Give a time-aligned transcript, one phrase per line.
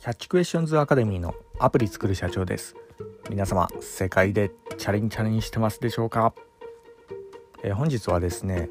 [0.00, 2.74] キャッチクエスチョンズアカデミーのアプリ作る社長です。
[3.28, 6.32] 皆様世界でチャレンチャリンしてますでしょうか、
[7.62, 8.70] えー、本日はですね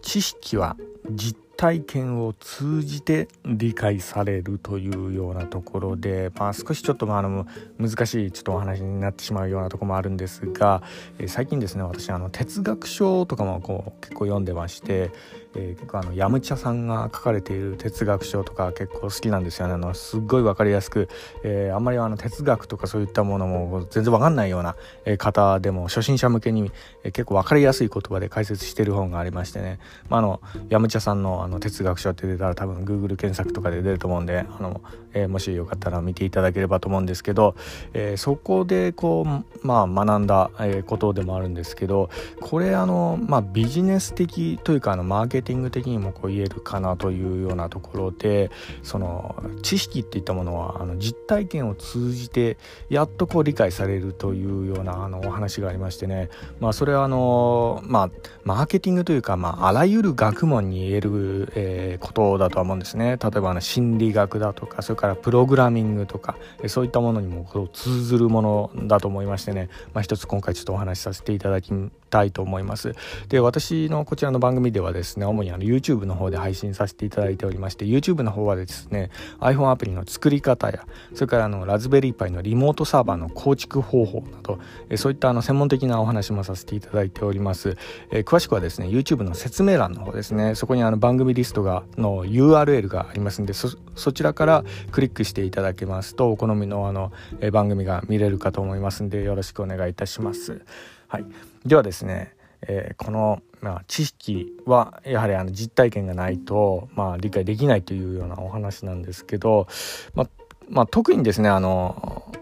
[0.00, 0.76] 知識は
[1.10, 7.46] 実体験を通じて理解されるというようなところで、まあ、少しちょっとまああの
[7.78, 10.82] 難しいちょっとお話になってしまうようなところもあるんですが、
[11.18, 15.10] えー、最近ですね私あの哲学書とかもこう結構読んでまして、
[15.54, 19.74] えー、結構あのヤムチャさんが書かれている哲学書とか結構好きなんですよね。
[19.74, 21.08] あのすっごい分かりやすく、
[21.44, 24.76] えー、あんまりあの哲学とかそういったものも全然分かんないような
[25.18, 26.72] 方でも初心者向けに
[27.04, 34.80] 結構分かりやすい言葉で解説してる本がありましてね、まあ、あのヤムチャさんのあの哲学書って出たら多分 Google 検索とかで出ると思うんであの、
[35.12, 37.54] えー、もしよかったら見ていただければと思うんですけど、
[37.92, 40.50] えー、そこでこう、まあ、学んだ、
[40.86, 48.50] ことでもあるんですけどこれあの、まあ、ビジネス的というかあのマーケティング的にもこう言えるかなというようなところで
[48.82, 52.56] その知識っていったものはあの実体験を通じて
[52.88, 56.28] やっとこう理解されるというようなあのお話がありましてね、
[56.60, 58.10] まあ、それはあの、まあ、
[58.44, 61.10] マーケティングというか、まあ、あらゆる学問に言える、
[61.54, 63.16] えー、ことだとは思うんですね。
[63.22, 71.72] 例えばあの心理学だとかそれからプログラミングとかそういったものにも通ずるものだと思いましてね、まあ、一つ今回ちょっとお話しさせていただき
[72.10, 72.94] たいと思います。
[73.28, 84.58] で私のこちらの番組ではですね主にあの YouTube の方で配信させていただいておりまして YouTube の方はですね iPhone アプリの作り方やそれからあのラズベリーパイのリモートサーバーの構築方法など
[84.96, 87.76] そういったあの専門的なお話もさせていただいております、
[88.10, 90.54] えー、詳しくはですね YouTube の説明欄の方ですね。
[90.54, 93.76] そこにあの番組リストがの URL がありますんでそ
[94.12, 100.62] ちらからクリックしていただけますとお好みのあの、え、番組が見れるかと思いますんでよろしくお願いいたします。
[101.08, 101.24] はい。
[101.64, 102.34] ではですね
[102.66, 109.66] えー、この、まあ、知識はやはりあの実体験がないと、まあ、理解できないというようなお話なんですけど、
[110.14, 110.28] まあ
[110.68, 112.32] まあ、特にですねあの、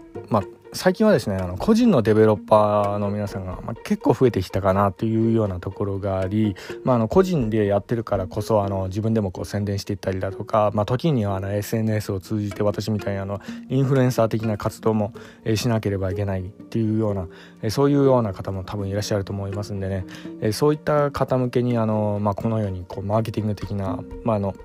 [0.73, 13.39] 最近はですねあの個人のデベロッパーの皆さんが、まあ、結構増えてきたかなというようなところがあり、まあ、あの個人でやってるからこそあの自分でもこう宣伝していったりだとか、まあ、時にはあの SNS を通じて私みたいにあの
[13.69, 15.13] インフルエンサー的な活動も、
[15.45, 17.27] えしなければいけないっていうような、
[17.61, 20.05] えそういうような方も多分いらっしゃると思いますんでね、
[20.41, 24.55] えそういった方向けにあの、まあ、このようにこうマーケティング的な、まあの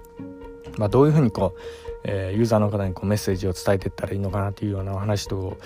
[0.78, 1.60] まあ、どういうふうにこう、
[2.04, 5.58] えー、ユーザーの方にこうメッセージを伝えていったらいいのかなというようなお話と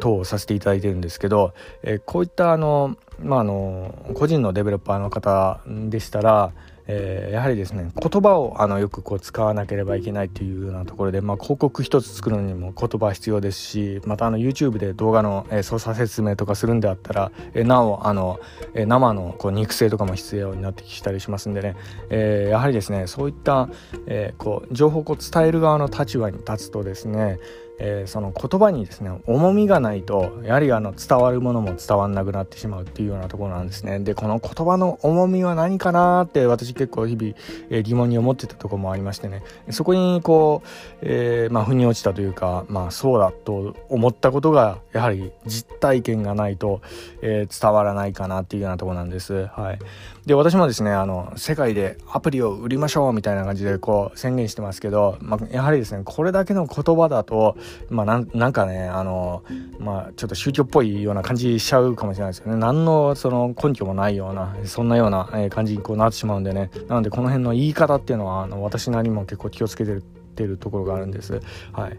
[0.00, 6.52] 等させていただいてるんですけど、えこういったあの、まあ、あの個人のデベロッパーの方でしたら、
[6.90, 18.40] えー、やはりですね言葉をあのよくこう使わなければいけないというようなところで、まあ、広告一つ作るのにも言葉必要ですしまたあの YouTube で動画の、えー、操作説明とかするんであったら、えー、なおあの、
[18.74, 21.76] え、生のこう肉声とかも必要になってきたりしますんでね、
[22.08, 23.68] えー、やはりですねそういった、
[24.06, 27.38] え、こう情報をこう伝える側の立場に立つとですね
[27.78, 34.00] えー、その言葉にですね重みがないとやはりあの伝わるものも伝わんなくなってしまうっていうようなところなんですね。
[34.00, 37.34] でこの言葉の重みは何かなって私結構日々、
[37.70, 39.42] えー、疑問に思ってたところもありましてね。
[39.70, 40.68] そこにこう、
[41.02, 46.80] えー、まあ腑に落ちたというかまあそうだと思ったことがやはり実体験がないと、
[47.22, 49.46] え伝わらないかなっていうようなところなんです。
[49.46, 49.78] はい。
[50.26, 57.56] で私もですねあの世界でアプリを売りましょうみたいな感じでこう宣言してますけど、まあ、やはりですねこれだけの言葉だと
[57.90, 59.42] まあなんなんかねあの
[59.78, 62.56] まあちょっと宗教っぽいような感じしちゃうかもしれないですよね。
[62.56, 66.70] 何のその根拠もないようなそんなような感じにこうなってしまうんでね。
[66.88, 70.02] なのでこの辺の言い方っていうのはあの私なりも結構気をつけてる
[70.38, 71.40] ってるところがあるんです。
[71.72, 71.98] はい。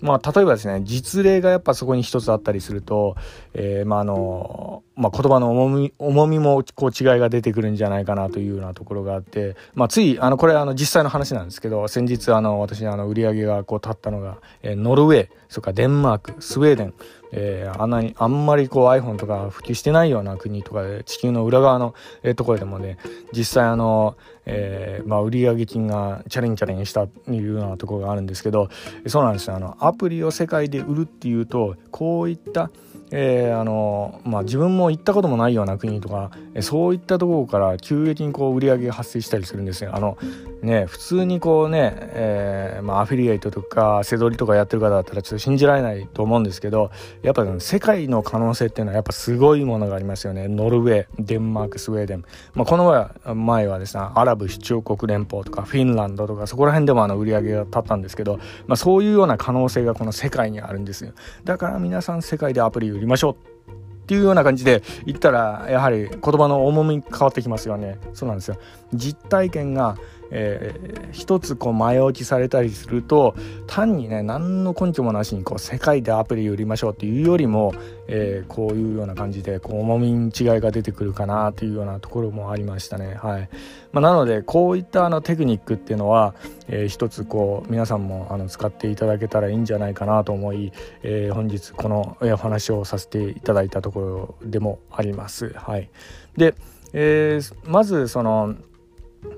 [0.00, 3.16] まあ、例えばですね、実例がやっぱそこに一つあったりすると、
[3.52, 16.94] えー、まあ、の、まあ、言葉の重み、重みもこう違いが出てくるんじゃないかなというようなところがあって、まあ、つい、あの、これあの実際の話なんですけど、先日あの、私あの、売り上げがこう立ったのが、えー、ノルウェー、それからデンマーク、スウェーデン、
[17.32, 22.98] えー、あんな、あんまりこう iPhone とか普及してないような国とかで、地球の裏側の、えー、ところでもね、
[23.32, 24.16] 実際あの、
[24.46, 28.68] えー、まあ、売上金がチャレンチャレンしたというようなところがあるんですけど、
[29.06, 29.56] そうなんですよ。
[29.56, 32.70] あの、アプリを世界で売るっていうと、こういった、
[33.10, 36.30] えー、あのまあ、自分も行ったこともないような国とか
[36.60, 39.94] そういったところから急激にこう売り上げが発生したりするんですよ。
[39.94, 40.18] あの
[40.62, 46.90] ね、普通にこうね、えー、まあ、アフィリエイトとか背取りとかやってる方だったらちょっと信じられないと思うんですけど
[47.22, 50.48] やっぱ、世界の可能性っていうのはやっぱすごいものがありますよね。
[50.48, 52.24] ノルウェーデンマークスウェーデン、
[52.54, 61.12] まあ、この前はですねアラブ首長国連邦とかフィンランドとかそこら辺でもあの売り上げが立ったんですけど、まあ、そういうような可能性がこの世界にあるんですよ。
[61.44, 63.58] だから皆さん世界でアプリ売りましょう。
[63.72, 67.98] っていうような感じで言ったらやはり言葉の重み変わってきますよね。
[68.14, 68.56] そうなんですよ。
[68.94, 69.98] 実体験が
[70.30, 73.34] えー、一つこう前置きされたりすると
[73.66, 77.72] 単にね何の根拠もなしにこう世界でアプリ売りましょうっていうよりも、
[78.06, 83.14] えー、こういうような感じでこう重みに違いが出てくるかなというようなところもありましたね。
[83.14, 83.48] はい
[83.92, 86.34] まあ、なのでこういったあのテクニックっていうのは、
[86.68, 90.72] えー、一つこう皆さんもあの使っていただけたらいいんじゃないかなと思い、
[91.02, 94.00] えー、本日このお話をさせていただいたとこ
[94.42, 95.54] ろでもあります。
[95.54, 95.88] はい、
[96.36, 96.54] で、
[96.92, 98.54] えー、まずその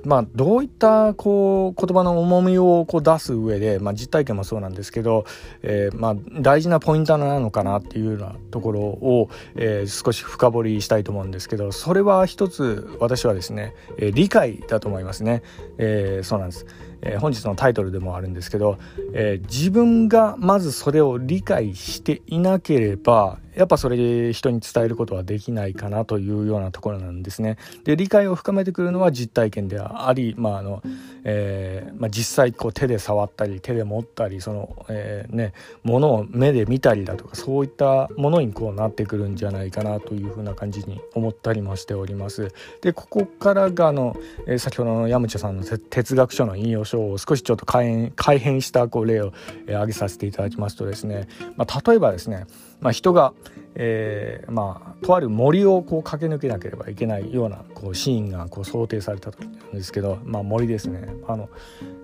[0.05, 5.25] まあ、どういったこう言葉の重みをこう出す上で、まあ、実体験もそうなんですけど、
[5.63, 15.43] えー、まあ、大事なポイントなのかなっていうようなところを、えー、少し深掘りしたいと思うんですけどそれは一つ私はですね、えー、理解だと思いますね、
[15.79, 16.67] えそうなんです。
[17.03, 18.79] えー、本日のタイトルでもあるんですけど、
[19.15, 27.57] えー、自分がまずそれを理解していなければやっぱそれで人に伝えることはできないかなというようなところなんですね。
[27.85, 30.83] で理解を深めてくるのは実体験でああり、まああの
[31.25, 35.53] えーまあ、実際こう手で触ったり手で持ったりその、えーね、
[35.83, 42.53] ものを目で見たりだとかそういったものにこうなってくるんじゃないかなというふうな感じに思ったりもしております。
[42.81, 44.17] でここからがあの、
[44.47, 49.33] えー、先ほどの山茶さんの哲学書の引用書を少しちょっと改変改変したこう例を、
[49.67, 52.47] えー、挙げさせていただきますとですね、まあ、例えばですね、
[52.81, 53.33] まあ、人が
[53.75, 61.15] えー、まあとある森をこう駆け抜けなければいけないようなこうシーンがこう想定された時なんですけど、まあ、森ですね。
[61.27, 61.49] あの、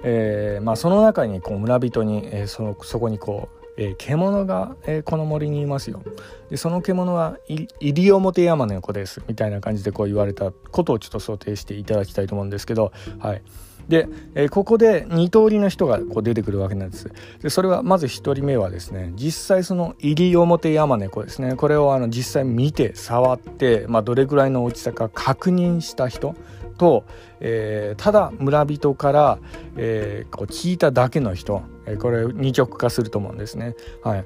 [0.05, 6.03] えーまあ、その中にこう村人に、えー、そのそこにこうえー、獣が、えー、この森にいますよ。
[6.51, 7.39] でその獣は
[7.81, 13.43] 西表山の横ですみたいな感じでこう言われたことをちょっと想定していただきたいと思うんですけど、はい、
[13.89, 17.11] で、えー、ここで2通りの人がこう出てくるわけなんです。
[17.43, 21.55] でそれはまず1人目はですね実際その西表山猫ですね。
[21.55, 26.35] これをあの実際見て触って、まあ、どれぐらいの大きさか確認した人
[26.79, 27.05] と、
[27.41, 29.39] えー、ただ村人から、
[29.77, 33.75] えー、こう聞いただけの人、え、これ二極化すると思うんですね。
[34.03, 34.25] はい。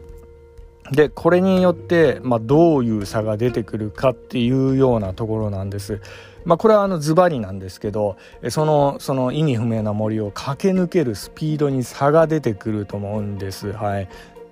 [0.90, 6.00] でこれによって、まあ、どういう差が出てくるかっていうようなところなんです。
[6.44, 8.16] まあ、これはあのズバリなんですけど
[8.48, 13.72] そのその意味不明な森を駆け抜けるスピードに差が出てくると思うんです。
[13.72, 14.08] はい、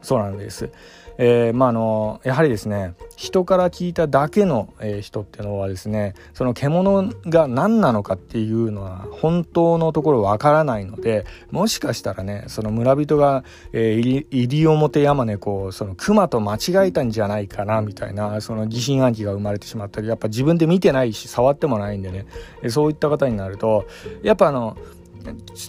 [0.08, 0.70] そうなんです。
[1.19, 22.26] えー、まあ、のやはりですね人から聞いただけの、えー、人っていうのはですねその獣が何なのかっていうのは本当のところわからないのでもしかしたらねその村人が、えー、西表山猫をその熊と間違えたんじゃないかなみたいなその疑心暗鬼が生まれてしまったりやっぱ自分で見てないし触ってもないんでね
[22.69, 23.88] そういった方になると
[24.22, 24.76] やっぱあの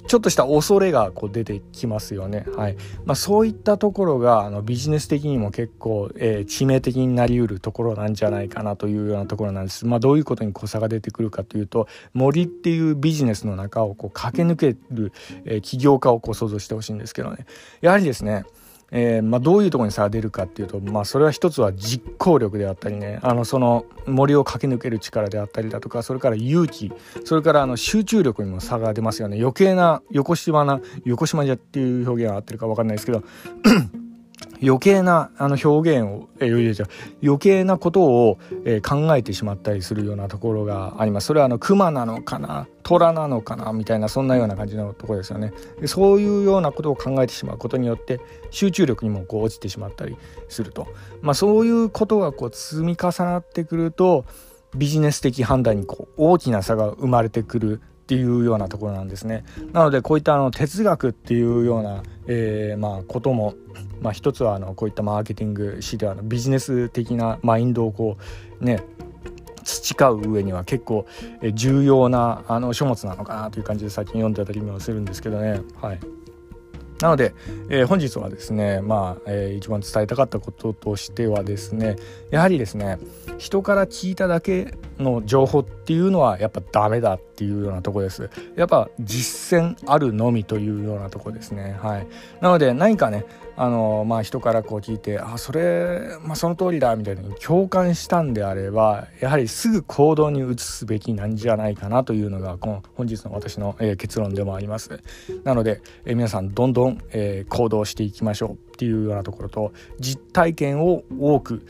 [0.07, 2.45] ちょっとした恐れがこう出てきますよね。
[2.55, 9.85] はいまあ、そういったところがあのビジネス的にも結構、えー、致命的になりうるところなんじゃないかなというようなところなんです。
[9.85, 15.11] まあ、どういうことに誤差が出てくるかというと森っていうビジネスの中をこう駆け抜ける、
[15.45, 17.45] えー、起業家をこう想像してほしいんですけどね。
[17.81, 18.43] やはりですね
[18.91, 23.19] えー、まあ、どういうところに差が出るかっていうと、まあ、それは一つは実行力であったりね。
[23.21, 26.91] あのその森を駆け抜ける力であったりだとかそれから勇気
[27.25, 29.37] それからあの集中力にも差が出ますよね。
[29.39, 33.23] 余計な横島な横島じゃっていう表現は合ってるか分かんないですけど
[34.61, 36.85] 余計なあの表現を、えー、
[37.23, 41.27] 余計なことを、えー、考えてしまったりするようなところがあります。
[41.27, 48.19] それはあの熊なのかな虎なのかなみたいなそんなような感じのところですよねでそういうようなことを考えてしまうことによって
[48.49, 50.17] 集中力にもこう落ちてしまったり
[50.47, 50.87] すると、
[51.21, 54.25] まあ、そういうことがこう積み重なってくると
[54.75, 59.43] ビジネス的判断にこう大きな差が生まれてくるっていうようなところなんですね。
[59.71, 63.53] なのでこういったあの哲学っていうような、えー、まことも、
[64.01, 68.17] まあ、一つはあのこういったマーケティング誌ではのビジネス的なマインドをこ
[68.59, 68.81] うね
[69.63, 71.05] 培う上には結構
[71.53, 75.61] 重要なあの書物なのかなという感じで最近読んでたりもするんですけどね。
[75.79, 75.99] はい
[77.01, 77.33] なので、
[77.69, 81.95] えー、本日はですねまあ、えー、一番伝えたかったこととしてはですね
[82.29, 82.97] やはりですね
[83.37, 88.29] 人から聞いただけの情報っていうのはやっぱダメだっていうようなとこです。
[88.55, 91.79] やっぱ実践あるのみというようなとこですね。
[91.81, 92.07] はい。
[92.41, 93.25] なので何かね
[93.57, 105.01] あのまあ人からこう聞いてあそれ、まあ、その通りだみたいに共感したんであればやはりすぐ行動に移すべきなんじゃないかなというのがこの本日の私の、えー、結論でもあります。
[105.43, 108.68] なので、えー、皆さんどんどん、えー、行動していきましょう。
[108.79, 111.65] っていうようなところと実体験を多く、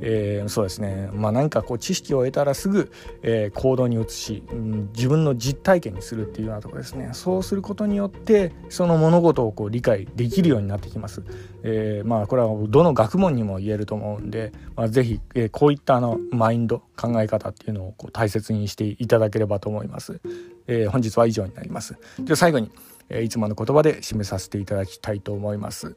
[0.00, 1.10] えー、そうですね。
[1.12, 2.90] まあなかこう知識を得たらすぐ、
[3.22, 7.10] えー、行動に移し、うん、自分の実体験にするっていうようなところですね。
[7.12, 11.22] そうすることによってその物事をこう理解できるようになってきます、
[11.64, 20.18] えー、まあこれはどの学問にも言えると思うんで、まあ、是非、えー、こういったあのマインド考え方っていうのをこう大切にしていただければと思います、
[20.66, 21.98] えー、本日は以上になります。
[22.20, 22.70] では最後に
[23.10, 25.96] えいつもの言葉で締めさせていただきたいと思います。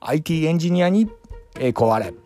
[0.00, 1.10] IT エンジニアに、
[1.58, 2.25] え光、壊れ。